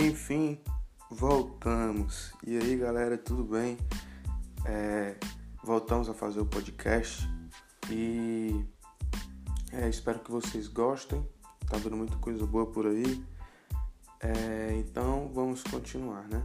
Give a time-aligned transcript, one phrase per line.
[0.00, 0.60] Enfim,
[1.10, 2.32] voltamos.
[2.46, 3.76] E aí, galera, tudo bem?
[4.64, 5.16] É,
[5.64, 7.28] voltamos a fazer o podcast
[7.90, 8.64] e
[9.72, 11.28] é, espero que vocês gostem.
[11.68, 13.24] Tá dando muita coisa boa por aí.
[14.20, 16.44] É, então, vamos continuar, né?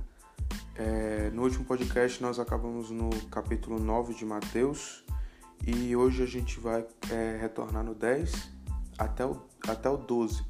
[0.75, 5.05] É, no último podcast, nós acabamos no capítulo 9 de Mateus
[5.63, 8.49] e hoje a gente vai é, retornar no 10
[8.97, 10.43] até o, até o 12.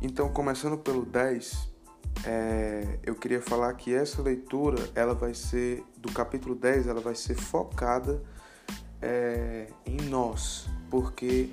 [0.00, 1.73] Então, começando pelo 10,
[2.26, 7.14] é, eu queria falar que essa leitura, ela vai ser, do capítulo 10, ela vai
[7.14, 8.22] ser focada
[9.02, 11.50] é, em nós, porque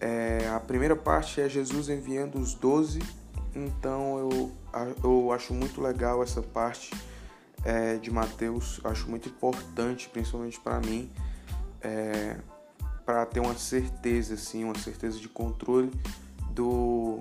[0.00, 3.00] é, a primeira parte é Jesus enviando os 12,
[3.54, 4.52] então eu,
[5.02, 6.94] eu acho muito legal essa parte
[7.64, 11.10] é, de Mateus, acho muito importante, principalmente para mim,
[11.80, 12.36] é,
[13.06, 15.90] para ter uma certeza, assim, uma certeza de controle
[16.50, 17.20] do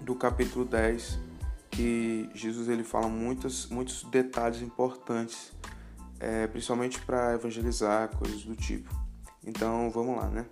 [0.00, 1.18] do capítulo 10,
[1.70, 5.52] que Jesus ele fala muitos, muitos detalhes importantes,
[6.18, 8.94] é, principalmente para evangelizar, coisas do tipo.
[9.44, 10.46] Então vamos lá, né?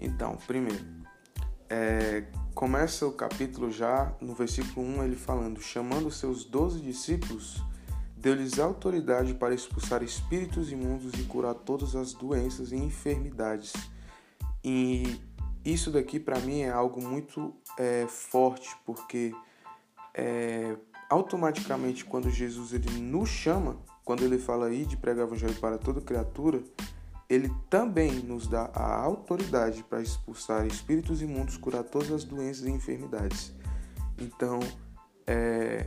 [0.00, 0.84] Então, primeiro,
[1.68, 7.62] é, começa o capítulo já no versículo 1 ele falando: chamando seus doze discípulos,
[8.16, 13.72] deu-lhes autoridade para expulsar espíritos imundos e curar todas as doenças e enfermidades.
[14.62, 15.20] E
[15.64, 19.34] isso daqui para mim é algo muito é, forte, porque
[20.14, 20.76] é,
[21.10, 25.78] automaticamente quando Jesus ele nos chama, quando ele fala aí de pregar o evangelho para
[25.78, 26.62] toda criatura,
[27.28, 32.70] ele também nos dá a autoridade para expulsar espíritos imundos, curar todas as doenças e
[32.70, 33.52] enfermidades.
[34.18, 34.60] Então,
[35.26, 35.86] é,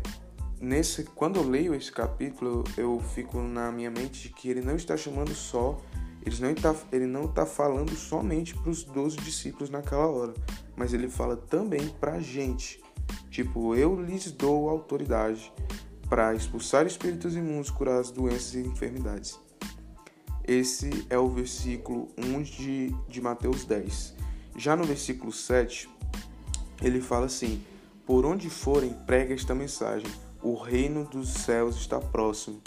[0.59, 4.75] nesse, quando eu leio esse capítulo, eu fico na minha mente de que ele não
[4.75, 5.80] está chamando só
[6.28, 10.33] ele não está, ele não está falando somente para os 12 discípulos naquela hora,
[10.75, 12.83] mas ele fala também para a gente.
[13.38, 15.54] Tipo, eu lhes dou autoridade
[16.10, 19.39] para expulsar espíritos imundos, curar as doenças e enfermidades.
[20.44, 24.16] Esse é o versículo 1 de, de Mateus 10.
[24.56, 25.88] Já no versículo 7,
[26.82, 27.61] ele fala assim:
[28.08, 30.10] Por onde forem, prega esta mensagem:
[30.42, 32.60] o reino dos céus está próximo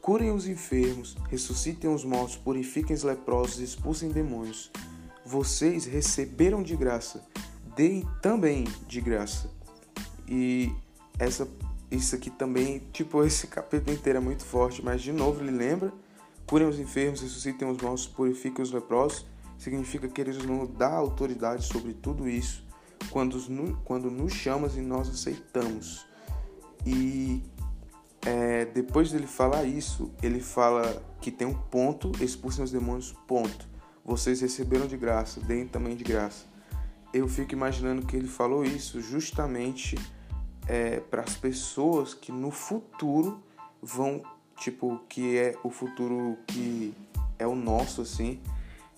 [0.00, 4.70] curem os enfermos, ressuscitem os mortos, purifiquem os leprosos, expulsem demônios.
[5.22, 7.22] Vocês receberam de graça,
[7.76, 9.50] deem também de graça.
[10.28, 10.72] E
[11.18, 11.48] essa,
[11.90, 15.92] isso aqui também, tipo, esse capítulo inteiro é muito forte, mas de novo ele lembra:
[16.46, 19.26] curem os enfermos, ressuscitem os mortos, purifiquem os leprosos.
[19.58, 22.64] Significa que eles vão dar autoridade sobre tudo isso
[23.10, 23.38] quando,
[23.84, 26.04] quando nos chamas e nós aceitamos.
[26.84, 27.42] E
[28.26, 33.68] é, depois dele falar isso, ele fala que tem um ponto, expulsem os demônios, ponto.
[34.04, 36.44] Vocês receberam de graça, deem também de graça.
[37.14, 39.96] Eu fico imaginando que ele falou isso justamente
[40.66, 43.40] é, para as pessoas que no futuro
[43.80, 44.22] vão,
[44.58, 46.92] tipo, que é o futuro que
[47.38, 48.40] é o nosso, assim,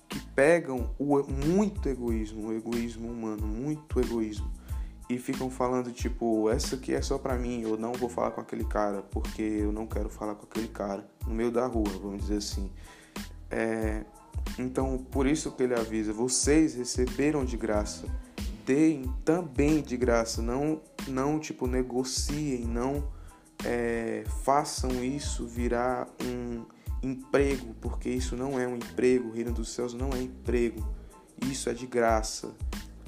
[0.09, 4.51] que pegam o muito egoísmo, o egoísmo humano, muito egoísmo
[5.09, 8.41] e ficam falando tipo, essa aqui é só pra mim, eu não vou falar com
[8.41, 12.23] aquele cara porque eu não quero falar com aquele cara no meio da rua, vamos
[12.23, 12.71] dizer assim.
[13.49, 14.05] É,
[14.59, 18.07] então, por isso que ele avisa: vocês receberam de graça,
[18.65, 23.09] deem também de graça, não, não tipo negociem, não
[23.65, 26.65] é, façam isso virar um
[27.03, 30.87] emprego, porque isso não é um emprego, o reino dos céus não é emprego,
[31.43, 32.55] isso é de graça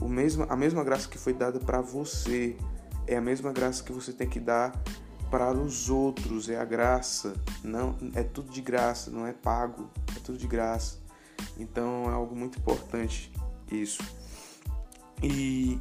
[0.00, 2.56] o mesmo, a mesma graça que foi dada para você
[3.06, 4.72] é a mesma graça que você tem que dar
[5.30, 6.48] para os outros.
[6.48, 10.98] É a graça, não é tudo de graça, não é pago, é tudo de graça.
[11.58, 13.32] Então é algo muito importante
[13.70, 14.02] isso.
[15.22, 15.80] E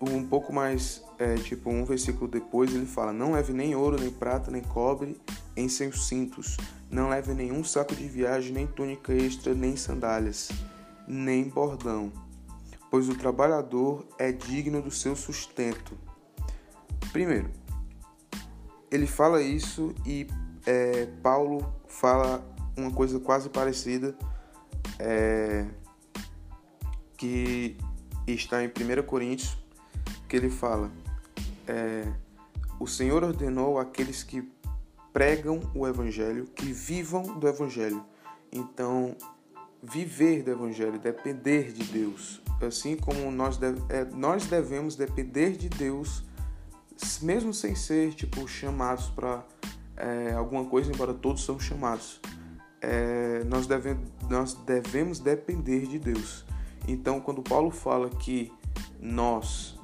[0.00, 4.10] um pouco mais, é, tipo um versículo depois, ele fala: Não leve nem ouro, nem
[4.10, 5.20] prata, nem cobre
[5.56, 6.56] em seus cintos.
[6.90, 10.50] Não leve nenhum saco de viagem, nem túnica extra, nem sandálias,
[11.08, 12.12] nem bordão
[12.94, 15.98] pois o trabalhador é digno do seu sustento.
[17.10, 17.50] Primeiro,
[18.88, 20.28] ele fala isso e
[20.64, 24.16] é, Paulo fala uma coisa quase parecida
[24.98, 25.66] é,
[27.16, 27.76] que
[28.26, 29.56] está em 1 Coríntios,
[30.28, 30.90] que ele fala:
[31.66, 32.12] é,
[32.78, 34.48] O Senhor ordenou àqueles que
[35.12, 38.04] pregam o Evangelho que vivam do Evangelho.
[38.52, 39.16] Então,
[39.82, 42.42] viver do Evangelho, depender de Deus.
[42.60, 46.24] Assim como nós, deve, é, nós devemos depender de Deus,
[47.20, 49.44] mesmo sem ser tipo chamados para
[49.96, 52.20] é, alguma coisa, embora todos são chamados.
[52.86, 53.96] É, nós, deve,
[54.28, 56.44] nós devemos depender de Deus.
[56.86, 58.52] Então, quando Paulo fala que
[59.00, 59.78] nós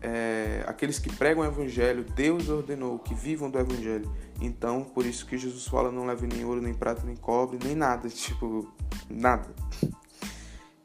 [0.00, 4.10] é, aqueles que pregam o evangelho, Deus ordenou que vivam do evangelho.
[4.40, 7.74] Então, por isso que Jesus fala: não leve nem ouro, nem prata, nem cobre, nem
[7.74, 8.72] nada, tipo,
[9.10, 9.48] nada.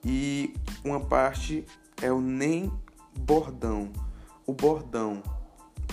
[0.04, 0.54] E
[0.84, 1.66] uma parte
[2.02, 2.72] é o nem
[3.16, 3.92] bordão.
[4.46, 5.22] O bordão,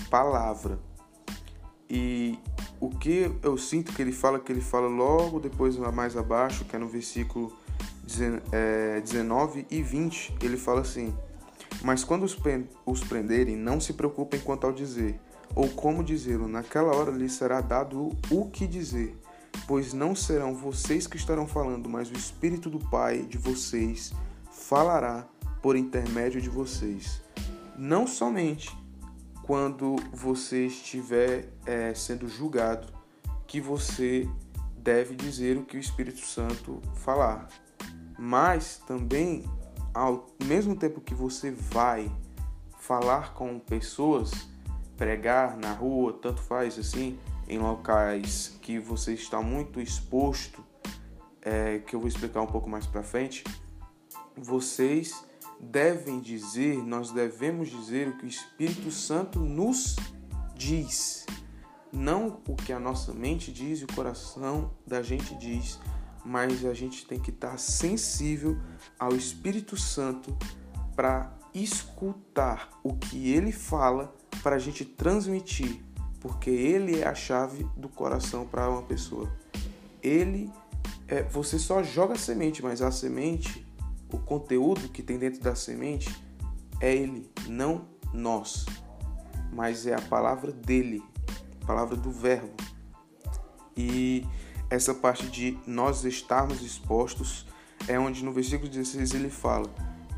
[0.09, 0.79] palavra.
[1.89, 2.39] E
[2.79, 6.75] o que eu sinto que ele fala, que ele fala logo depois, mais abaixo, que
[6.75, 7.53] é no versículo
[8.03, 11.13] 19 é, e 20, ele fala assim:
[11.83, 15.19] Mas quando os prenderem, não se preocupem quanto ao dizer,
[15.53, 19.15] ou como dizê-lo, naquela hora lhes será dado o que dizer,
[19.67, 24.13] pois não serão vocês que estarão falando, mas o Espírito do Pai de vocês
[24.51, 25.27] falará
[25.61, 27.21] por intermédio de vocês.
[27.77, 28.75] Não somente
[29.49, 32.87] quando você estiver é, sendo julgado,
[33.47, 34.29] que você
[34.77, 37.49] deve dizer o que o Espírito Santo falar,
[38.15, 39.43] mas também
[39.91, 42.11] ao mesmo tempo que você vai
[42.79, 44.29] falar com pessoas,
[44.95, 47.17] pregar na rua, tanto faz assim,
[47.47, 50.63] em locais que você está muito exposto,
[51.41, 53.43] é, que eu vou explicar um pouco mais para frente,
[54.37, 55.27] vocês
[55.59, 59.95] devem dizer, nós devemos dizer o que o Espírito Santo nos
[60.55, 61.25] diz.
[61.91, 65.79] Não o que a nossa mente diz e o coração da gente diz,
[66.23, 68.57] mas a gente tem que estar sensível
[68.97, 70.37] ao Espírito Santo
[70.95, 74.13] para escutar o que ele fala
[74.43, 75.83] para a gente transmitir,
[76.19, 79.31] porque ele é a chave do coração para uma pessoa.
[80.01, 80.51] Ele
[81.07, 83.67] é, você só joga a semente, mas a semente
[84.11, 86.13] o conteúdo que tem dentro da semente
[86.81, 88.65] é ele, não nós,
[89.51, 91.03] mas é a palavra dele,
[91.61, 92.53] a palavra do Verbo.
[93.75, 94.25] E
[94.69, 97.45] essa parte de nós estarmos expostos
[97.87, 99.69] é onde no versículo 16 ele fala: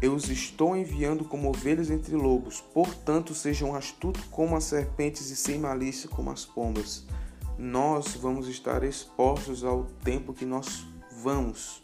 [0.01, 5.35] Eu os estou enviando como ovelhas entre lobos, portanto sejam astutos como as serpentes e
[5.35, 7.05] sem malícia como as pombas.
[7.57, 10.85] Nós vamos estar expostos ao tempo que nós
[11.21, 11.81] vamos.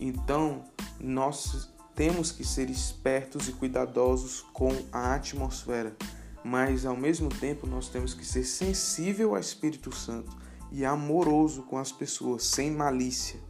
[0.00, 0.64] Então,
[1.02, 5.94] nós temos que ser espertos e cuidadosos com a atmosfera,
[6.44, 10.34] mas ao mesmo tempo nós temos que ser sensível ao Espírito Santo
[10.70, 13.40] e amoroso com as pessoas, sem malícia.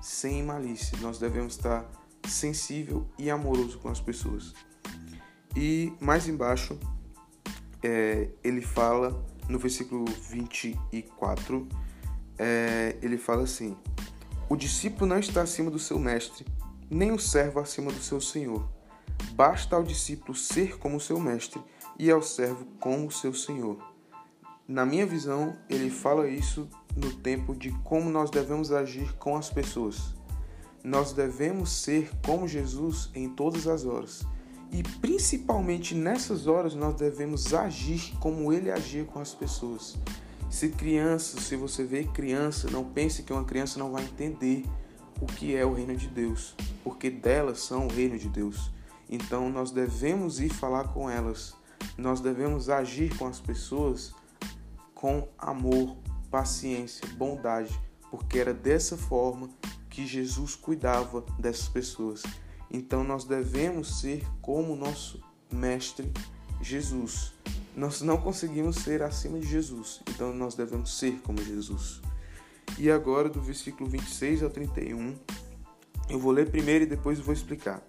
[0.00, 1.88] Sem malícia, nós devemos estar
[2.28, 4.52] sensível e amoroso com as pessoas.
[5.56, 6.78] E mais embaixo,
[7.82, 11.68] é, ele fala no versículo 24,
[12.38, 13.76] é, ele fala assim:
[14.48, 16.44] O discípulo não está acima do seu mestre,
[16.92, 18.68] nem o servo acima do seu senhor.
[19.34, 21.60] Basta ao discípulo ser como seu mestre
[21.98, 23.78] e ao servo como seu senhor.
[24.68, 29.48] Na minha visão, ele fala isso no tempo de como nós devemos agir com as
[29.48, 30.14] pessoas.
[30.84, 34.22] Nós devemos ser como Jesus em todas as horas.
[34.70, 39.96] E principalmente nessas horas nós devemos agir como ele agia com as pessoas.
[40.50, 44.64] Se criança, se você vê criança, não pense que uma criança não vai entender
[45.20, 48.70] o que é o reino de Deus, porque delas são o reino de Deus.
[49.08, 51.54] Então nós devemos ir falar com elas,
[51.96, 54.14] nós devemos agir com as pessoas
[54.94, 55.96] com amor,
[56.30, 57.76] paciência, bondade,
[58.10, 59.50] porque era dessa forma
[59.90, 62.22] que Jesus cuidava dessas pessoas.
[62.70, 65.20] Então nós devemos ser como nosso
[65.52, 66.10] mestre
[66.60, 67.34] Jesus.
[67.76, 72.00] Nós não conseguimos ser acima de Jesus, então nós devemos ser como Jesus.
[72.78, 75.16] E agora, do versículo 26 ao 31,
[76.08, 77.82] eu vou ler primeiro e depois vou explicar.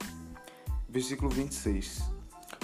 [0.88, 2.04] Versículo 26.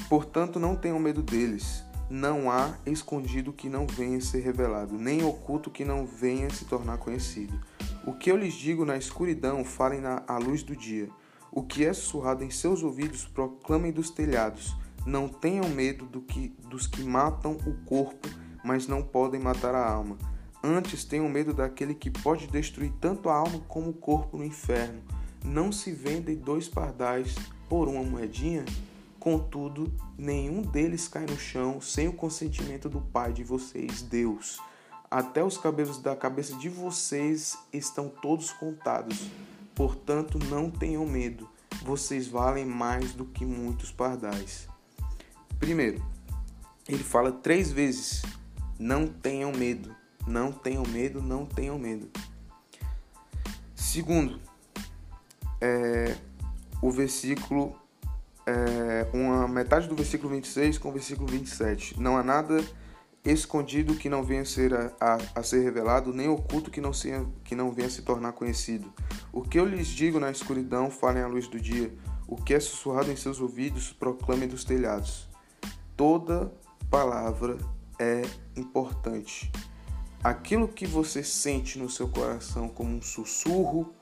[0.08, 1.84] Portanto, não tenham medo deles.
[2.10, 6.98] Não há escondido que não venha ser revelado, nem oculto que não venha se tornar
[6.98, 7.60] conhecido.
[8.06, 11.10] O que eu lhes digo na escuridão, falem na à luz do dia.
[11.52, 14.76] O que é sussurrado em seus ouvidos, proclamem dos telhados.
[15.06, 18.28] Não tenham medo do que, dos que matam o corpo,
[18.64, 20.18] mas não podem matar a alma
[20.62, 25.02] Antes tenham medo daquele que pode destruir tanto a alma como o corpo no inferno.
[25.44, 27.36] Não se vendem dois pardais
[27.68, 28.66] por uma moedinha?
[29.20, 34.60] Contudo, nenhum deles cai no chão sem o consentimento do Pai de vocês, Deus.
[35.12, 39.28] Até os cabelos da cabeça de vocês estão todos contados.
[39.74, 41.50] Portanto, não tenham medo.
[41.84, 44.68] Vocês valem mais do que muitos pardais.
[45.60, 46.04] Primeiro,
[46.88, 48.22] ele fala três vezes:
[48.78, 49.96] não tenham medo.
[50.28, 52.10] Não tenham medo, não tenham medo.
[53.74, 54.40] Segundo,
[55.62, 56.16] é,
[56.82, 57.76] o versículo,
[58.46, 62.00] é, uma metade do versículo 26 com o versículo 27.
[62.00, 62.64] Não há nada
[63.24, 67.12] escondido que não venha ser, a, a, a ser revelado, nem oculto que não, se,
[67.44, 68.92] que não venha se tornar conhecido.
[69.32, 71.94] O que eu lhes digo na escuridão, falem à luz do dia.
[72.28, 75.28] O que é sussurrado em seus ouvidos, proclamem dos telhados.
[75.96, 76.52] toda
[76.90, 77.58] palavra
[78.00, 78.22] é
[78.56, 79.52] importante.
[80.24, 83.94] Aquilo que você sente no seu coração como um sussurro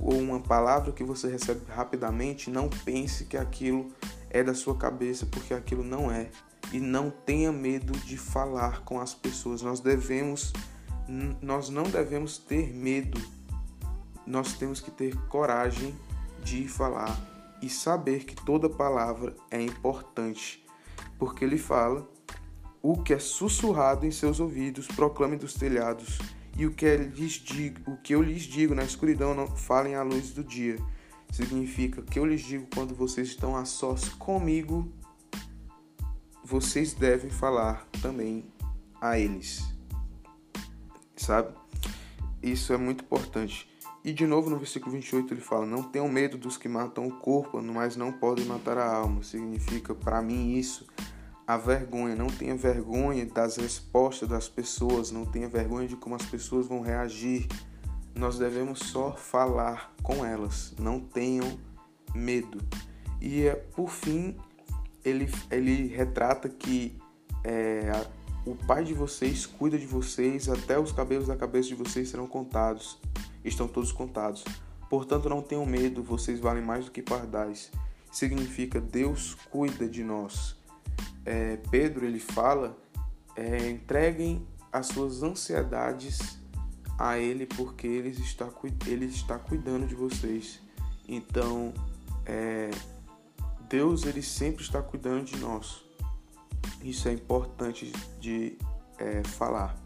[0.00, 3.92] ou uma palavra que você recebe rapidamente, não pense que aquilo
[4.30, 6.30] é da sua cabeça, porque aquilo não é.
[6.72, 9.62] E não tenha medo de falar com as pessoas.
[9.62, 10.52] Nós devemos
[11.42, 13.20] nós não devemos ter medo.
[14.26, 15.94] Nós temos que ter coragem
[16.42, 17.18] de falar
[17.60, 20.64] e saber que toda palavra é importante,
[21.18, 22.08] porque ele fala
[22.82, 26.18] o que é sussurrado em seus ouvidos, proclame dos telhados,
[26.56, 29.96] e o que, é lhes digo, o que eu lhes digo na escuridão, não falem
[29.96, 30.78] à luz do dia.
[31.32, 34.88] Significa que eu lhes digo quando vocês estão a sós comigo,
[36.44, 38.44] vocês devem falar também
[39.00, 39.64] a eles.
[41.16, 41.52] Sabe?
[42.42, 43.68] Isso é muito importante.
[44.04, 47.18] E de novo no versículo 28 ele fala: Não tenham medo dos que matam o
[47.18, 49.22] corpo, mas não podem matar a alma.
[49.22, 50.86] Significa para mim isso
[51.46, 52.14] a vergonha.
[52.14, 56.80] Não tenha vergonha das respostas das pessoas, não tenha vergonha de como as pessoas vão
[56.80, 57.46] reagir.
[58.14, 61.58] Nós devemos só falar com elas, não tenham
[62.14, 62.60] medo.
[63.20, 64.36] E é, por fim,
[65.04, 66.96] ele, ele retrata que
[67.42, 67.90] é,
[68.46, 72.26] o Pai de vocês cuida de vocês, até os cabelos da cabeça de vocês serão
[72.26, 72.98] contados,
[73.44, 74.44] estão todos contados.
[74.88, 77.70] Portanto, não tenham medo, vocês valem mais do que pardais.
[78.12, 80.56] Significa Deus cuida de nós
[81.24, 82.76] é, Pedro ele fala,
[83.36, 86.38] é, entreguem as suas ansiedades
[86.98, 88.48] a Ele porque Ele está,
[88.86, 90.60] ele está cuidando de vocês.
[91.08, 91.72] Então,
[92.24, 92.70] é,
[93.68, 95.84] Deus ele sempre está cuidando de nós.
[96.82, 98.56] Isso é importante de
[98.98, 99.76] é, falar.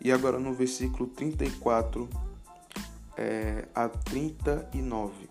[0.00, 2.08] E agora no versículo 34
[3.16, 5.28] é, a 39,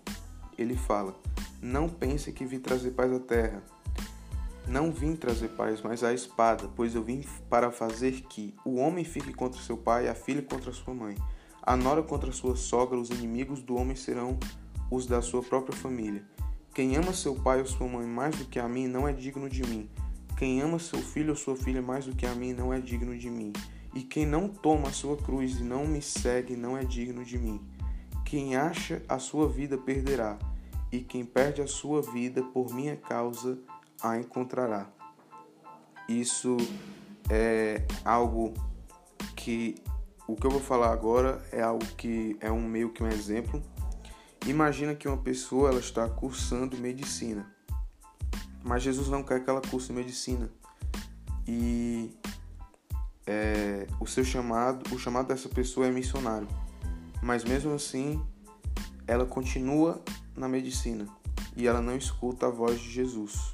[0.58, 1.14] ele fala:
[1.62, 3.62] Não pense que vim trazer paz à terra.
[4.66, 9.04] Não vim trazer paz, mas a espada, pois eu vim para fazer que o homem
[9.04, 11.14] fique contra seu pai, a filha contra sua mãe,
[11.62, 14.38] a nora contra sua sogra, os inimigos do homem serão
[14.90, 16.24] os da sua própria família.
[16.74, 19.48] Quem ama seu pai ou sua mãe mais do que a mim não é digno
[19.48, 19.88] de mim.
[20.36, 23.16] Quem ama seu filho ou sua filha mais do que a mim não é digno
[23.16, 23.52] de mim.
[23.94, 27.38] E quem não toma a sua cruz e não me segue não é digno de
[27.38, 27.60] mim.
[28.24, 30.36] Quem acha a sua vida perderá,
[30.90, 33.58] e quem perde a sua vida por minha causa
[34.02, 34.88] a encontrará.
[36.08, 36.56] Isso
[37.30, 38.52] é algo
[39.34, 39.76] que
[40.26, 43.62] o que eu vou falar agora é algo que é um meio que um exemplo.
[44.46, 47.50] Imagina que uma pessoa ela está cursando medicina,
[48.62, 50.50] mas Jesus não quer que ela curse medicina
[51.46, 52.14] e
[53.26, 56.48] é, o seu chamado, o chamado dessa pessoa é missionário,
[57.22, 58.22] mas mesmo assim
[59.06, 60.02] ela continua
[60.36, 61.06] na medicina
[61.56, 63.53] e ela não escuta a voz de Jesus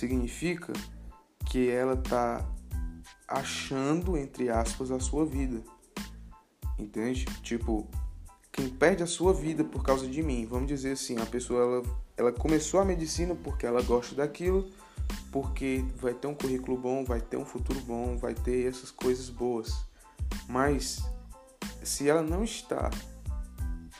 [0.00, 0.72] significa
[1.46, 2.44] que ela está
[3.28, 5.62] achando, entre aspas, a sua vida.
[6.78, 7.26] Entende?
[7.42, 7.86] Tipo,
[8.50, 11.82] quem perde a sua vida por causa de mim, vamos dizer assim, a pessoa ela,
[12.16, 14.70] ela começou a medicina porque ela gosta daquilo,
[15.30, 19.28] porque vai ter um currículo bom, vai ter um futuro bom, vai ter essas coisas
[19.28, 19.84] boas.
[20.48, 21.02] Mas
[21.82, 22.90] se ela não está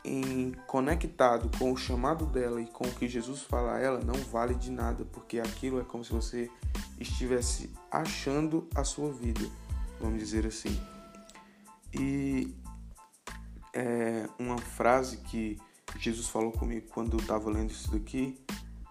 [0.05, 4.15] em conectado com o chamado dela e com o que Jesus fala a ela, não
[4.15, 6.51] vale de nada, porque aquilo é como se você
[6.99, 9.43] estivesse achando a sua vida,
[10.01, 10.81] vamos dizer assim.
[11.93, 12.55] E
[13.75, 15.59] é uma frase que
[15.99, 18.41] Jesus falou comigo quando eu estava lendo isso daqui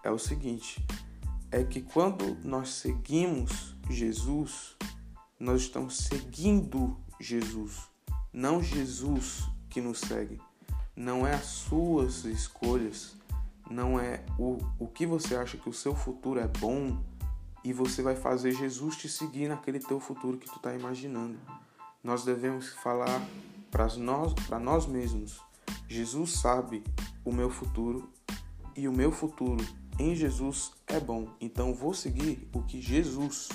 [0.02, 0.84] é o seguinte:
[1.50, 4.76] é que quando nós seguimos Jesus,
[5.38, 7.88] nós estamos seguindo Jesus,
[8.32, 10.40] não Jesus que nos segue
[11.00, 13.16] não é as suas escolhas,
[13.70, 17.02] não é o, o que você acha que o seu futuro é bom
[17.64, 21.38] e você vai fazer Jesus te seguir naquele teu futuro que tu está imaginando.
[22.04, 23.26] Nós devemos falar
[23.70, 25.40] para nós, para nós mesmos.
[25.88, 26.84] Jesus sabe
[27.24, 28.10] o meu futuro
[28.76, 29.66] e o meu futuro
[29.98, 31.28] em Jesus é bom.
[31.40, 33.48] Então vou seguir o que Jesus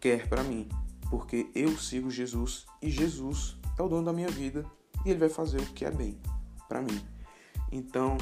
[0.00, 0.70] quer para mim,
[1.10, 4.64] porque eu sigo Jesus e Jesus é o dono da minha vida
[5.04, 6.18] e ele vai fazer o que é bem
[6.68, 7.00] para mim.
[7.70, 8.16] Então,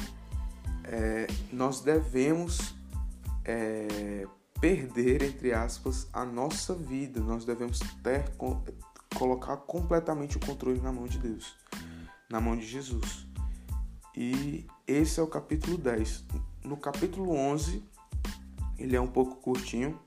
[0.83, 2.75] é, nós devemos
[3.43, 4.27] é,
[4.59, 7.19] perder, entre aspas, a nossa vida.
[7.19, 8.31] Nós devemos ter,
[9.15, 11.55] colocar completamente o controle na mão de Deus,
[12.29, 13.27] na mão de Jesus.
[14.15, 16.23] E esse é o capítulo 10.
[16.63, 17.83] No capítulo 11,
[18.77, 19.99] ele é um pouco curtinho.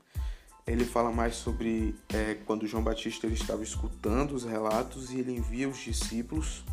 [0.65, 5.35] Ele fala mais sobre é, quando João Batista ele estava escutando os relatos e ele
[5.35, 6.63] envia os discípulos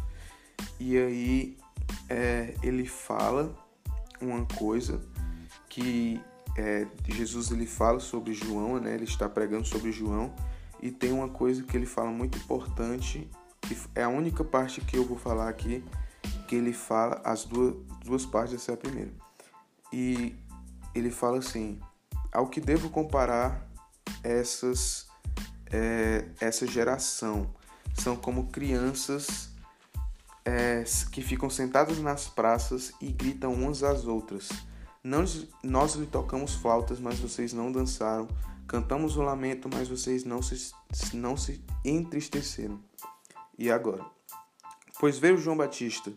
[0.79, 1.59] e aí
[2.09, 3.55] é, ele fala
[4.21, 5.01] uma coisa
[5.69, 6.21] que
[6.57, 8.95] é, Jesus ele fala sobre João, né?
[8.95, 10.35] Ele está pregando sobre João
[10.81, 13.29] e tem uma coisa que ele fala muito importante,
[13.61, 15.85] que é a única parte que eu vou falar aqui,
[16.49, 19.13] que ele fala as duas, duas partes, essa é a primeira.
[19.93, 20.35] E
[20.95, 21.79] ele fala assim:
[22.33, 23.67] ao que devo comparar
[24.23, 25.07] essas
[25.71, 27.51] é, essa geração
[27.95, 29.51] são como crianças
[30.47, 34.49] é, que ficam sentadas nas praças e gritam umas às outras.
[35.03, 35.25] Não,
[35.63, 38.29] nós lhe tocamos flautas, mas vocês não dançaram.
[38.67, 40.73] Cantamos o lamento, mas vocês não se,
[41.13, 42.81] não se entristeceram.
[43.59, 44.05] E agora?
[45.01, 46.13] Pois veio João Batista,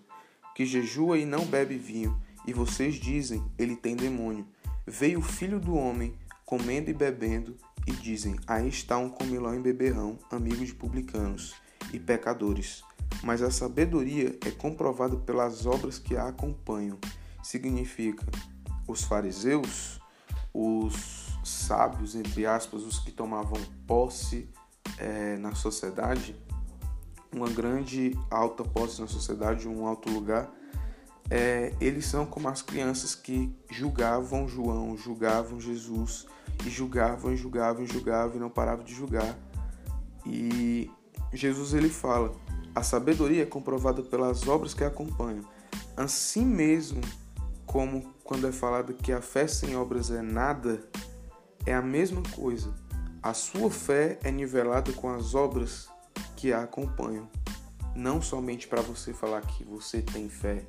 [0.56, 4.48] que jejua e não bebe vinho, e vocês dizem, ele tem demônio.
[4.86, 9.60] Veio o filho do homem, comendo e bebendo, e dizem, aí está um comilão e
[9.60, 11.56] beberrão, amigo de publicanos
[11.92, 12.84] e pecadores.
[13.24, 16.98] Mas a sabedoria é comprovada pelas obras que a acompanham.
[17.44, 18.26] Significa,
[18.88, 20.00] os fariseus,
[20.54, 24.50] os sábios, entre aspas, os que tomavam posse
[24.98, 26.36] é, na sociedade,
[27.32, 30.52] uma grande alta posse na sociedade, um alto lugar,
[31.30, 36.26] é, eles são como as crianças que julgavam João, julgavam Jesus,
[36.66, 39.38] e julgavam, e julgavam, e julgavam, e não paravam de julgar.
[40.26, 40.90] E
[41.32, 42.34] Jesus ele fala:
[42.80, 45.44] a sabedoria é comprovada pelas obras que a acompanham.
[45.98, 47.02] Assim mesmo
[47.66, 50.82] como quando é falado que a fé sem obras é nada,
[51.66, 52.74] é a mesma coisa.
[53.22, 55.90] A sua fé é nivelada com as obras
[56.38, 57.30] que a acompanham.
[57.94, 60.66] Não somente para você falar que você tem fé,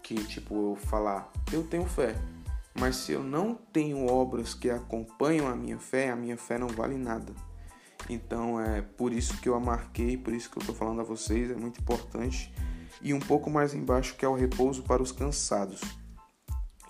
[0.00, 2.14] que tipo eu falar, eu tenho fé.
[2.78, 6.68] Mas se eu não tenho obras que acompanham a minha fé, a minha fé não
[6.68, 7.34] vale nada.
[8.08, 11.04] Então é por isso que eu a marquei, por isso que eu estou falando a
[11.04, 12.52] vocês, é muito importante.
[13.02, 15.80] E um pouco mais embaixo que é o repouso para os cansados.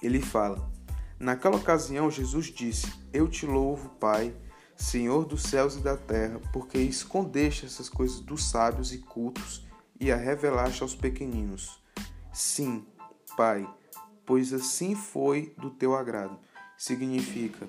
[0.00, 0.70] Ele fala:
[1.18, 4.34] Naquela ocasião Jesus disse: Eu te louvo, Pai,
[4.76, 9.66] Senhor dos céus e da terra, porque escondeste essas coisas dos sábios e cultos
[10.00, 11.82] e a revelaste aos pequeninos.
[12.32, 12.86] Sim,
[13.36, 13.68] Pai,
[14.24, 16.38] pois assim foi do teu agrado.
[16.76, 17.66] Significa,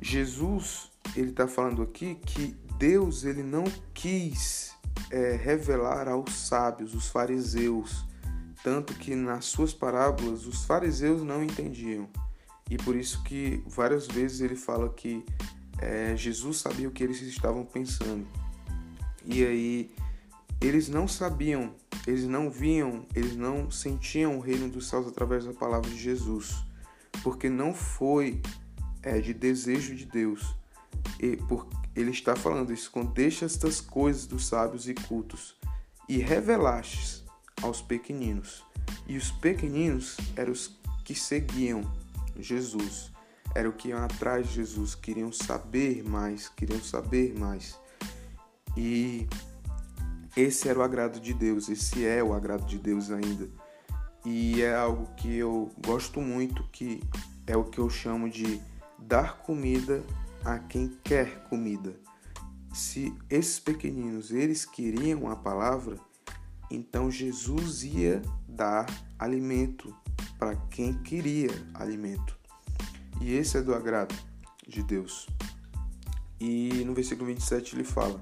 [0.00, 4.74] Jesus, ele está falando aqui que Deus ele não quis
[5.10, 8.04] é, revelar aos sábios, os fariseus,
[8.62, 12.08] tanto que nas suas parábolas os fariseus não entendiam.
[12.70, 15.24] E por isso que várias vezes ele fala que
[15.78, 18.26] é, Jesus sabia o que eles estavam pensando.
[19.24, 19.90] E aí
[20.60, 21.74] eles não sabiam,
[22.06, 26.64] eles não viam, eles não sentiam o reino dos céus através da palavra de Jesus,
[27.22, 28.40] porque não foi
[29.02, 30.56] é, de desejo de Deus.
[31.20, 35.56] E por, ele está falando isso, deixa estas coisas dos sábios e cultos
[36.08, 37.24] e revelastes
[37.62, 38.64] aos pequeninos.
[39.06, 41.82] E os pequeninos eram os que seguiam
[42.38, 43.12] Jesus,
[43.54, 47.78] eram o que iam atrás de Jesus, queriam saber mais, queriam saber mais.
[48.76, 49.26] E
[50.36, 53.48] esse era o agrado de Deus, esse é o agrado de Deus ainda.
[54.24, 57.00] E é algo que eu gosto muito, que
[57.46, 58.60] é o que eu chamo de
[58.98, 60.02] dar comida
[60.44, 61.94] a quem quer comida.
[62.72, 65.98] Se esses pequeninos eles queriam a palavra,
[66.70, 68.86] então Jesus ia dar
[69.18, 69.94] alimento
[70.38, 72.36] para quem queria alimento.
[73.20, 74.14] E esse é do agrado
[74.66, 75.28] de Deus.
[76.40, 78.20] E no versículo 27 ele fala: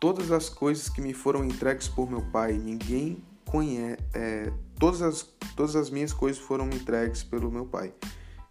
[0.00, 4.02] todas as coisas que me foram entregues por meu Pai, ninguém conhece.
[4.12, 5.22] É, todas, as,
[5.54, 7.94] todas as minhas coisas foram entregues pelo meu Pai.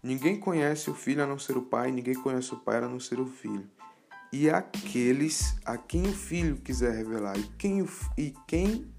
[0.02, 2.98] Ninguém conhece o Filho a não ser o Pai, ninguém conhece o Pai a não
[2.98, 3.70] ser o Filho.
[4.32, 7.38] E aqueles a quem o Filho quiser revelar.
[7.38, 7.86] E quem,
[8.18, 8.92] e quem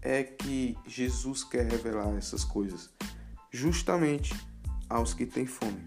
[0.00, 2.90] é que Jesus quer revelar essas coisas?
[3.50, 4.34] Justamente
[4.88, 5.82] aos que têm fome.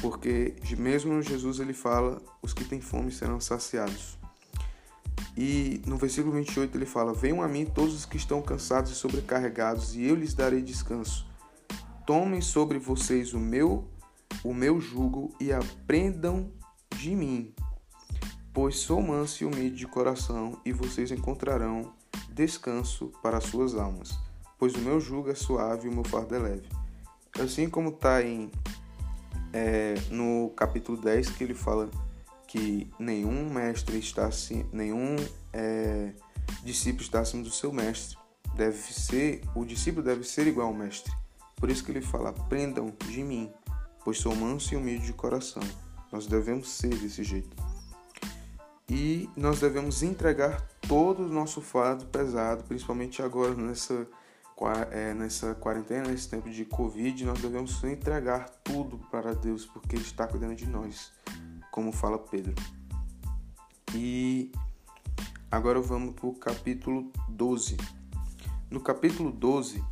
[0.00, 4.16] Porque mesmo Jesus ele fala, os que têm fome serão saciados.
[5.36, 8.94] E no versículo 28 ele fala: Venham a mim todos os que estão cansados e
[8.94, 11.29] sobrecarregados, e eu lhes darei descanso.
[12.10, 13.88] Tomem sobre vocês o meu
[14.42, 16.50] o meu jugo e aprendam
[16.96, 17.54] de mim,
[18.52, 21.94] pois sou manso e humilde de coração, e vocês encontrarão
[22.28, 24.18] descanso para as suas almas,
[24.58, 26.68] pois o meu jugo é suave e o meu fardo é leve.
[27.38, 28.50] Assim como está em
[29.52, 31.88] é, no capítulo 10 que ele fala
[32.48, 35.14] que nenhum mestre está assim, nenhum
[35.52, 36.12] é,
[36.64, 38.18] discípulo está acima do seu mestre.
[38.56, 41.19] Deve ser, o discípulo deve ser igual ao mestre.
[41.60, 43.52] Por isso que ele fala: aprendam de mim,
[44.02, 45.62] pois sou manso e humilde de coração.
[46.10, 47.54] Nós devemos ser desse jeito.
[48.88, 54.08] E nós devemos entregar todo o nosso fardo pesado, principalmente agora nessa
[54.90, 60.02] é, nessa quarentena, nesse tempo de Covid, nós devemos entregar tudo para Deus, porque Ele
[60.02, 61.12] está cuidando de nós,
[61.70, 62.54] como fala Pedro.
[63.94, 64.52] E
[65.50, 67.78] agora vamos para o capítulo 12.
[68.70, 69.82] No capítulo 12,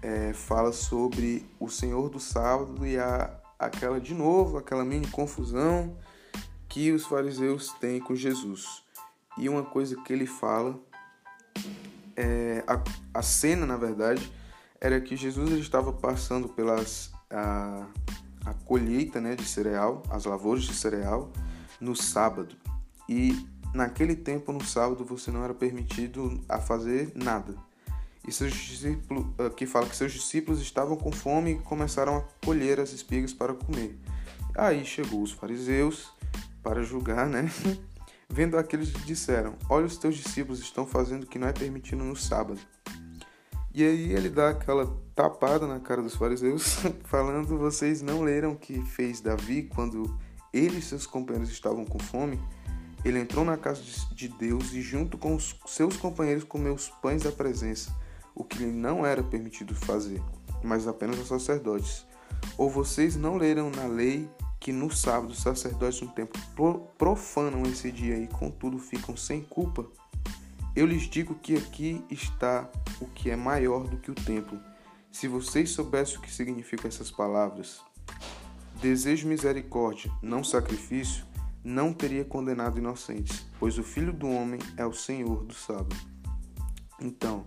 [0.00, 5.96] é, fala sobre o Senhor do sábado e a, aquela, de novo, aquela mini confusão
[6.68, 8.82] que os fariseus têm com Jesus.
[9.38, 10.78] E uma coisa que ele fala
[12.16, 12.82] é, a,
[13.18, 14.32] a cena, na verdade,
[14.80, 17.86] era que Jesus estava passando pelas a,
[18.44, 21.30] a colheita né, de cereal, as lavouras de cereal,
[21.80, 22.56] no sábado.
[23.08, 27.54] E naquele tempo, no sábado, você não era permitido a fazer nada.
[28.26, 32.78] E seus discípulos, que fala que seus discípulos estavam com fome e começaram a colher
[32.78, 33.98] as espigas para comer.
[34.56, 36.12] Aí chegou os fariseus
[36.62, 37.50] para julgar, né?
[38.28, 42.16] Vendo aqueles disseram: Olha, os teus discípulos estão fazendo o que não é permitido no
[42.16, 42.60] sábado.
[43.74, 48.56] E aí ele dá aquela tapada na cara dos fariseus, falando: Vocês não leram o
[48.56, 50.18] que fez Davi quando
[50.52, 52.38] ele e seus companheiros estavam com fome?
[53.04, 53.82] Ele entrou na casa
[54.12, 57.94] de Deus e, junto com os seus companheiros, comeu os pães da presença,
[58.42, 60.20] o que lhe não era permitido fazer,
[60.62, 62.06] mas apenas aos sacerdotes.
[62.58, 64.28] Ou vocês não leram na lei
[64.58, 66.40] que no sábado os sacerdotes no templo
[66.98, 69.86] profanam esse dia e contudo ficam sem culpa,
[70.74, 72.68] eu lhes digo que aqui está
[73.00, 74.58] o que é maior do que o templo.
[75.10, 77.80] Se vocês soubessem o que significam essas palavras,
[78.80, 81.24] desejo misericórdia, não sacrifício,
[81.62, 85.94] não teria condenado inocentes, pois o Filho do Homem é o Senhor do sábado.
[87.00, 87.46] Então,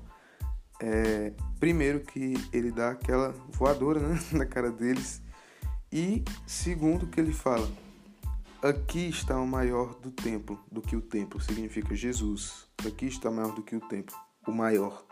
[0.82, 5.22] é, primeiro que ele dá aquela voadora né, na cara deles
[5.92, 7.70] e segundo que ele fala,
[8.62, 12.68] aqui está o maior do templo, do que o templo, significa Jesus.
[12.86, 15.06] Aqui está maior do que o templo, o maior.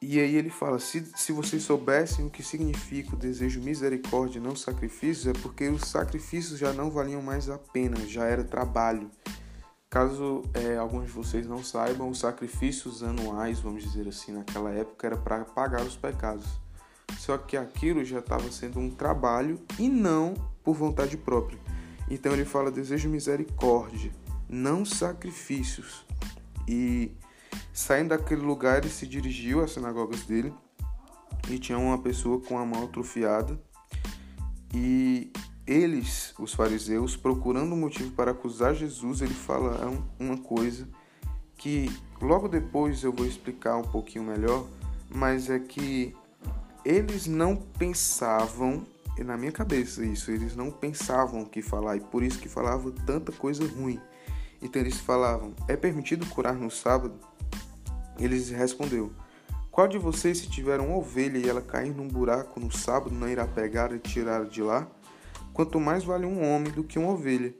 [0.00, 4.54] E aí ele fala, se, se vocês soubessem o que significa o desejo misericórdia, não
[4.54, 9.10] sacrifícios, é porque os sacrifícios já não valiam mais a pena, já era trabalho.
[9.90, 15.06] Caso é, alguns de vocês não saibam, os sacrifícios anuais, vamos dizer assim, naquela época
[15.06, 16.46] era para pagar os pecados.
[17.16, 21.58] Só que aquilo já estava sendo um trabalho e não por vontade própria.
[22.10, 24.12] Então ele fala desejo misericórdia,
[24.48, 26.04] não sacrifícios.
[26.66, 27.16] E
[27.72, 30.52] saindo daquele lugar, ele se dirigiu às sinagogas dele
[31.48, 33.58] e tinha uma pessoa com a mão atrofiada.
[34.74, 35.32] E
[35.68, 40.88] eles, os fariseus, procurando um motivo para acusar Jesus, ele fala uma coisa
[41.58, 41.90] que
[42.22, 44.66] logo depois eu vou explicar um pouquinho melhor,
[45.10, 46.16] mas é que
[46.82, 48.86] eles não pensavam,
[49.18, 52.90] na minha cabeça isso, eles não pensavam o que falar e por isso que falavam
[52.90, 54.00] tanta coisa ruim.
[54.62, 57.14] Então eles falavam: "É permitido curar no sábado?"
[58.18, 59.12] Eles respondeu:
[59.70, 63.28] "Qual de vocês se tiver uma ovelha e ela cair num buraco no sábado não
[63.28, 64.88] irá pegar e tirar de lá?
[65.58, 67.52] Quanto mais vale um homem do que uma ovelha.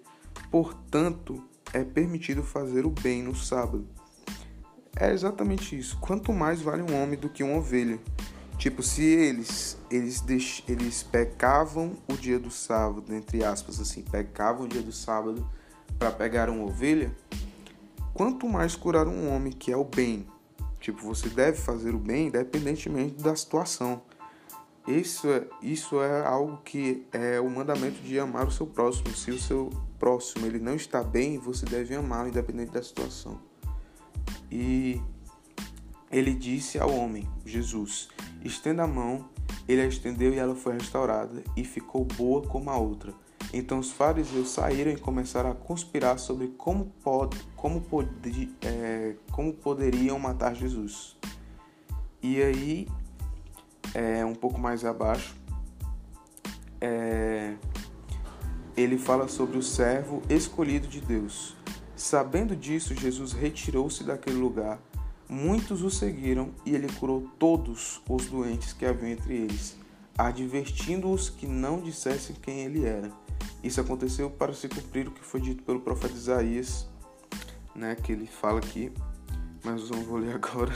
[0.53, 3.89] Portanto, é permitido fazer o bem no sábado."
[4.95, 5.99] É exatamente isso.
[5.99, 7.99] Quanto mais vale um homem do que uma ovelha.
[8.57, 14.67] Tipo, se eles eles deix, eles pecavam o dia do sábado, entre aspas assim, pecavam
[14.67, 15.45] o dia do sábado
[15.99, 17.13] para pegar uma ovelha,
[18.15, 20.25] quanto mais curar um homem que é o bem.
[20.79, 24.03] Tipo, você deve fazer o bem independentemente da situação.
[24.89, 29.15] Isso é, isso é algo que é o mandamento de amar o seu próximo.
[29.15, 33.39] Se o seu próximo ele não está bem, você deve amá-lo independente da situação.
[34.51, 34.99] E
[36.11, 38.09] ele disse ao homem, Jesus:
[38.43, 39.29] Estenda a mão.
[39.69, 43.13] Ele a estendeu e ela foi restaurada e ficou boa como a outra.
[43.53, 49.53] Então os fariseus saíram e começaram a conspirar sobre como, pode, como, pode, é, como
[49.53, 51.19] poderiam matar Jesus.
[52.23, 52.89] E aí,
[53.95, 55.37] é, um pouco mais abaixo,
[56.81, 57.55] é,
[58.77, 61.57] ele fala sobre o servo escolhido de Deus.
[61.97, 64.79] Sabendo disso, Jesus retirou-se daquele lugar
[65.31, 69.77] Muitos o seguiram e ele curou todos os doentes que havia entre eles,
[70.17, 73.13] advertindo-os que não dissessem quem ele era.
[73.63, 76.89] Isso aconteceu para se cumprir o que foi dito pelo profeta Isaías,
[77.75, 78.91] né, que ele fala aqui,
[79.63, 80.75] mas não vou ler agora.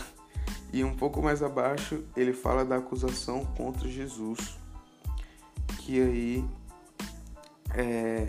[0.72, 4.58] E um pouco mais abaixo ele fala da acusação contra Jesus,
[5.80, 6.44] que aí
[7.74, 8.26] é,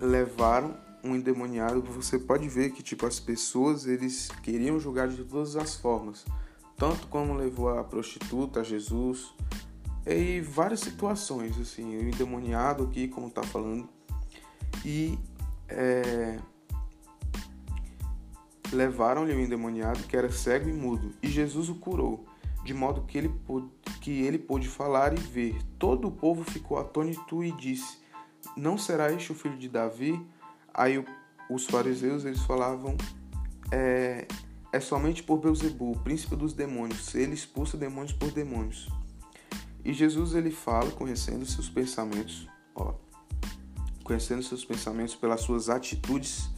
[0.00, 5.56] levaram um endemoniado, você pode ver que tipo as pessoas eles queriam julgar de todas
[5.56, 6.24] as formas,
[6.76, 9.34] tanto como levou a prostituta a Jesus
[10.06, 13.88] e várias situações assim, o endemoniado aqui como tá falando
[14.84, 15.18] e
[15.68, 16.38] é,
[18.72, 22.24] levaram-lhe o endemoniado que era cego e mudo e Jesus o curou
[22.64, 23.34] de modo que ele,
[24.00, 25.56] que ele pôde falar e ver.
[25.78, 27.98] Todo o povo ficou atônito e disse:
[28.56, 30.20] Não será este o filho de Davi?
[30.72, 31.02] Aí
[31.48, 32.96] os fariseus eles falavam:
[33.72, 34.26] É,
[34.72, 37.14] é somente por Beuzebu, príncipe dos demônios.
[37.14, 38.88] Ele expulsa demônios por demônios.
[39.82, 42.92] E Jesus ele fala, conhecendo seus pensamentos, ó,
[44.04, 46.50] conhecendo seus pensamentos pelas suas atitudes,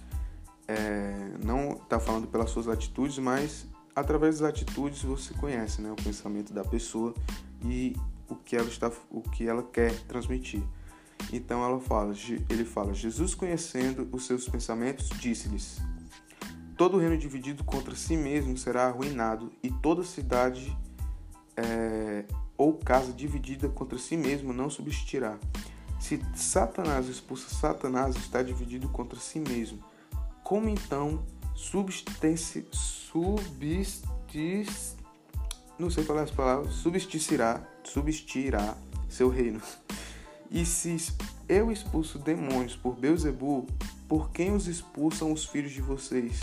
[0.68, 5.96] é, não está falando pelas suas atitudes, mas através das atitudes você conhece, né, o
[5.96, 7.14] pensamento da pessoa
[7.64, 7.94] e
[8.29, 10.62] o que ela está, o que ela quer transmitir.
[11.33, 12.14] Então ela fala,
[12.48, 15.79] ele fala, Jesus conhecendo os seus pensamentos, disse-lhes:
[16.77, 20.77] Todo reino dividido contra si mesmo será arruinado, e toda cidade
[21.57, 22.25] é,
[22.57, 25.38] ou casa dividida contra si mesmo não subsistirá.
[26.01, 29.79] Se Satanás expulsa Satanás, está dividido contra si mesmo.
[30.42, 31.24] Como então
[31.55, 34.07] substance, substis,
[35.78, 38.76] não sei falar as palavras, subsistirá, subsistirá
[39.09, 39.61] seu reino?
[40.50, 40.96] E se
[41.48, 43.66] eu expulso demônios por Beuzebu,
[44.09, 46.40] por quem os expulsam os filhos de vocês?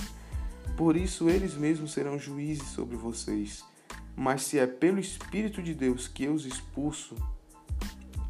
[0.75, 3.63] Por isso eles mesmos serão juízes sobre vocês.
[4.15, 7.15] Mas se é pelo Espírito de Deus que eu os expulso,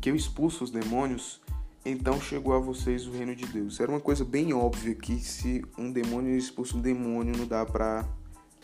[0.02, 1.42] que eu expulso os demônios,
[1.90, 3.80] então chegou a vocês o reino de Deus.
[3.80, 8.06] Era uma coisa bem óbvia que se um demônio expulsa um demônio, não dá para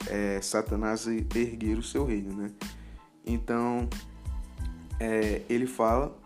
[0.07, 2.51] é, Satanás erguer o seu reino, né?
[3.25, 3.89] Então
[4.99, 6.17] é, ele fala: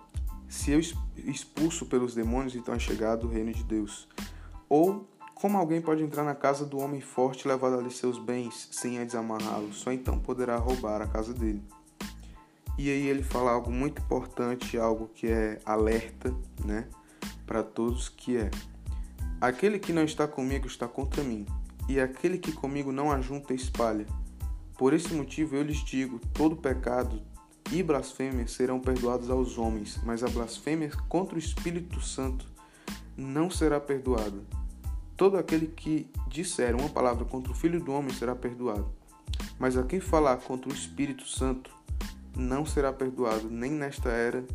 [0.48, 0.80] se eu
[1.26, 4.08] expulso pelos demônios, então é chegado o reino de Deus.
[4.68, 8.68] Ou como alguém pode entrar na casa do homem forte e levar ali seus bens
[8.72, 9.72] sem a desamarrá-lo?
[9.74, 11.64] Só então poderá roubar a casa dele.
[12.80, 16.88] E aí ele fala algo muito importante, algo que é alerta, né,
[17.46, 18.50] para todos, que é:
[19.42, 21.46] aquele que não está comigo está contra mim,
[21.90, 24.06] e aquele que comigo não ajunta espalha.
[24.78, 27.22] Por esse motivo eu lhes digo: todo pecado
[27.70, 32.50] e blasfêmia serão perdoados aos homens, mas a blasfêmia contra o Espírito Santo
[33.18, 34.42] não será perdoada.
[35.18, 38.90] Todo aquele que disser uma palavra contra o Filho do Homem será perdoado.
[39.60, 41.78] Mas a quem falar contra o Espírito Santo
[42.36, 44.46] não será perdoado nem nesta era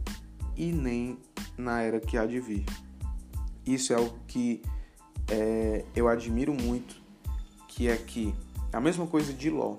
[0.57, 1.19] e nem
[1.57, 2.65] na era que há de vir.
[3.67, 4.63] Isso é algo que
[5.29, 6.97] é, eu admiro muito,
[7.69, 8.35] que é que
[8.73, 9.79] a mesma coisa de Ló,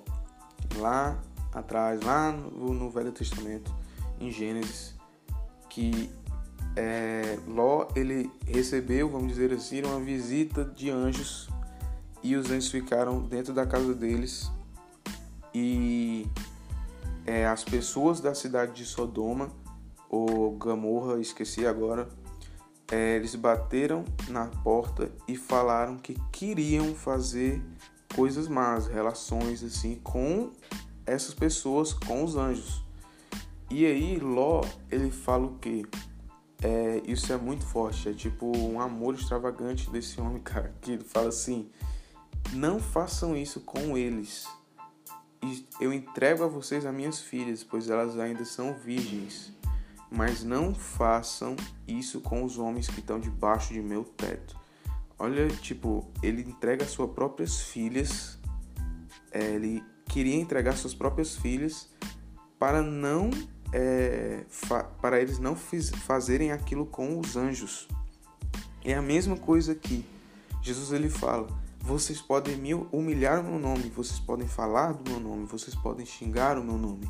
[0.78, 1.20] lá
[1.54, 3.74] atrás, lá no, no Velho Testamento,
[4.20, 4.96] em Gênesis,
[5.70, 6.10] que
[6.76, 11.50] é, Ló ele recebeu, vamos dizer assim, uma visita de anjos
[12.24, 14.52] e os anjos ficaram dentro da casa deles
[15.54, 16.28] e
[17.26, 19.52] é, as pessoas da cidade de Sodoma
[20.10, 22.08] ou Gamorra, esqueci agora,
[22.92, 27.62] é, eles bateram na porta e falaram que queriam fazer
[28.16, 30.52] coisas más, relações assim com
[31.06, 32.84] essas pessoas, com os anjos.
[33.70, 34.62] E aí Ló
[34.92, 35.86] ele fala o que?
[36.66, 38.10] é, isso é muito forte.
[38.10, 41.70] É tipo um amor extravagante desse homem, cara, que ele fala assim:
[42.54, 44.46] não façam isso com eles.
[45.80, 49.54] Eu entrego a vocês as minhas filhas, pois elas ainda são virgens.
[50.12, 51.56] Mas não façam
[51.88, 54.56] isso com os homens que estão debaixo de meu teto.
[55.18, 58.38] Olha, tipo, ele entrega suas próprias filhas.
[59.32, 61.90] É, ele queria entregar suas próprias filhas
[62.60, 63.30] para não
[63.74, 64.46] é,
[65.02, 67.88] para eles não fazerem aquilo com os anjos.
[68.84, 70.06] É a mesma coisa aqui.
[70.62, 71.48] Jesus ele fala:
[71.86, 76.06] vocês podem me humilhar no meu nome, vocês podem falar do meu nome, vocês podem
[76.06, 77.10] xingar o meu nome,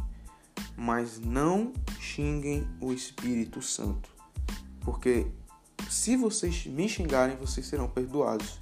[0.75, 4.09] mas não xinguem o Espírito Santo,
[4.81, 5.27] porque
[5.89, 8.59] se vocês me xingarem, vocês serão perdoados.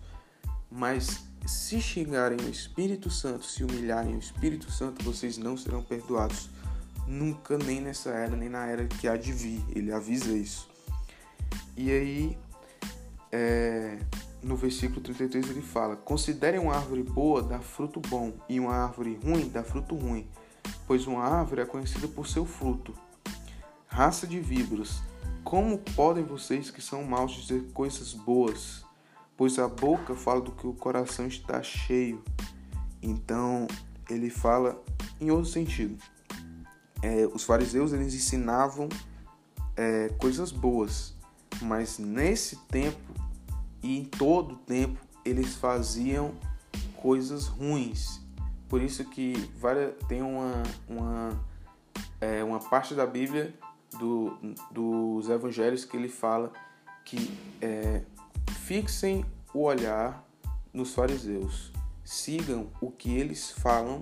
[0.70, 6.50] Mas se xingarem o Espírito Santo, se humilharem o Espírito Santo, vocês não serão perdoados
[7.08, 9.64] nunca, nem nessa era, nem na era que há de vir.
[9.70, 10.70] Ele avisa isso.
[11.76, 12.38] E aí,
[13.32, 14.00] é,
[14.44, 19.20] no versículo 33 ele fala: Considerem uma árvore boa dar fruto bom, e uma árvore
[19.24, 20.28] ruim dar fruto ruim,
[20.86, 22.94] pois uma árvore é conhecida por seu fruto.
[23.88, 25.02] Raça de víboras,
[25.44, 28.84] como podem vocês que são maus dizer coisas boas?
[29.36, 32.24] Pois a boca fala do que o coração está cheio.
[33.02, 33.68] Então,
[34.10, 34.82] ele fala
[35.20, 35.98] em outro sentido
[37.04, 38.88] é, os fariseus eles ensinavam
[39.76, 41.14] é, coisas boas,
[41.62, 43.13] mas nesse tempo
[43.84, 46.34] e em todo tempo eles faziam
[46.98, 48.22] coisas ruins.
[48.68, 51.46] Por isso que várias, tem uma, uma,
[52.20, 53.54] é, uma parte da Bíblia
[54.00, 54.36] do,
[54.72, 56.52] dos evangelhos que ele fala
[57.06, 58.02] que é,
[58.66, 60.26] fixem o olhar
[60.74, 61.72] nos fariseus,
[62.04, 64.02] sigam o que eles falam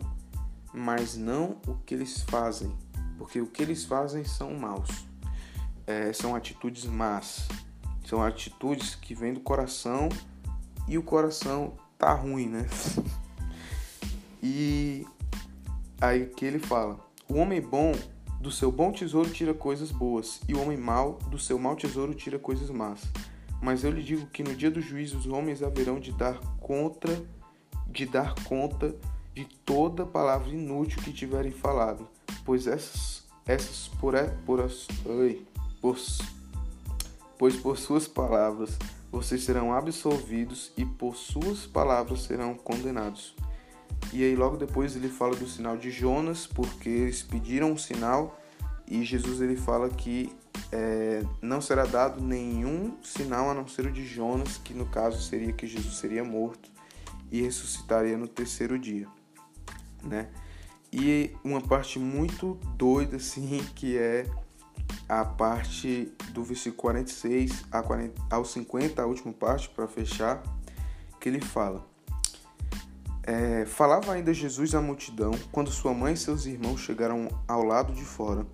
[0.73, 2.75] mas não o que eles fazem,
[3.17, 5.05] porque o que eles fazem são maus,
[5.85, 7.47] é, são atitudes más,
[8.05, 10.09] são atitudes que vêm do coração
[10.87, 12.67] e o coração tá ruim, né?
[14.41, 15.05] e
[15.99, 17.93] aí que ele fala: o homem bom
[18.39, 22.13] do seu bom tesouro tira coisas boas, e o homem mau do seu mau tesouro
[22.13, 23.01] tira coisas más.
[23.61, 27.23] Mas eu lhe digo que no dia do juízo os homens haverão de dar conta,
[27.87, 28.95] de dar conta
[29.33, 32.07] de toda palavra inútil que tiverem falado,
[32.43, 35.41] pois essas, essas por, por, as, ai,
[35.79, 35.97] por,
[37.41, 38.77] pois por suas palavras
[39.11, 43.35] vocês serão absolvidos e por suas palavras serão condenados.
[44.13, 48.39] E aí logo depois ele fala do sinal de Jonas, porque eles pediram um sinal
[48.87, 50.31] e Jesus ele fala que
[50.71, 55.19] é, não será dado nenhum sinal a não ser o de Jonas, que no caso
[55.19, 56.69] seria que Jesus seria morto
[57.31, 59.07] e ressuscitaria no terceiro dia,
[60.03, 60.29] né?
[60.93, 64.29] E uma parte muito doida assim, que é
[65.07, 70.41] a parte do versículo 46 a 40, ao 50, a última parte para fechar,
[71.19, 71.85] que ele fala:
[73.23, 77.93] é, Falava ainda Jesus à multidão quando sua mãe e seus irmãos chegaram ao lado
[77.93, 78.45] de fora,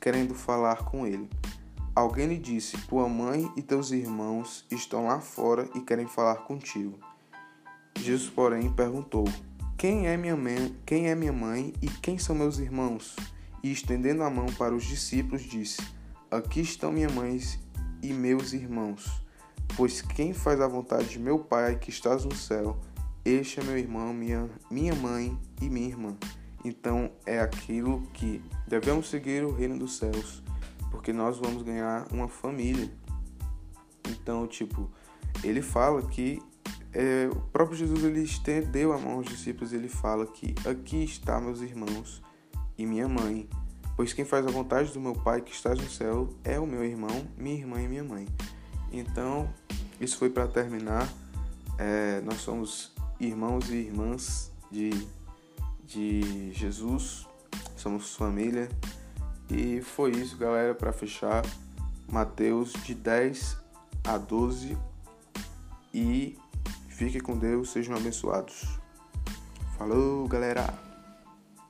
[0.00, 1.28] querendo falar com ele.
[1.94, 6.98] Alguém lhe disse: Tua mãe e teus irmãos estão lá fora e querem falar contigo.
[7.98, 9.24] Jesus, porém, perguntou:
[9.76, 13.16] Quem é minha mãe, quem é minha mãe e quem são meus irmãos?
[13.62, 15.82] E estendendo a mão para os discípulos, disse:
[16.30, 17.40] Aqui estão minha mãe
[18.02, 19.22] e meus irmãos.
[19.76, 22.80] Pois quem faz a vontade de meu Pai que estás no céu,
[23.24, 26.16] este é meu irmão, minha, minha mãe e minha irmã.
[26.64, 30.42] Então é aquilo que devemos seguir o reino dos céus
[30.90, 32.90] porque nós vamos ganhar uma família.
[34.08, 34.90] Então, tipo,
[35.42, 36.42] ele fala que
[36.92, 39.72] é, o próprio Jesus ele estendeu a mão aos discípulos.
[39.72, 42.20] Ele fala que aqui está meus irmãos
[42.80, 43.46] e minha mãe,
[43.94, 46.82] pois quem faz a vontade do meu Pai que está no céu é o meu
[46.82, 48.26] irmão, minha irmã e minha mãe.
[48.90, 49.52] Então,
[50.00, 51.06] isso foi para terminar.
[51.76, 55.06] É, nós somos irmãos e irmãs de,
[55.84, 57.26] de Jesus,
[57.76, 58.70] somos família.
[59.50, 61.44] E foi isso, galera, para fechar.
[62.10, 63.58] Mateus de 10
[64.04, 64.74] a 12.
[65.92, 66.38] E
[66.88, 68.64] fiquem com Deus, sejam abençoados.
[69.76, 70.89] Falou, galera!